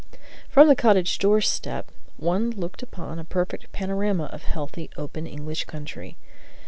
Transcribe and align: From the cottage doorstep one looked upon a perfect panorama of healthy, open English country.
From 0.49 0.67
the 0.67 0.75
cottage 0.75 1.19
doorstep 1.19 1.91
one 2.17 2.49
looked 2.49 2.81
upon 2.81 3.19
a 3.19 3.23
perfect 3.23 3.71
panorama 3.71 4.23
of 4.33 4.41
healthy, 4.41 4.89
open 4.97 5.27
English 5.27 5.65
country. 5.65 6.17